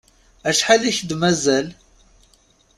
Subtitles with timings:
[0.49, 1.67] Acḥal i k-d-mazal?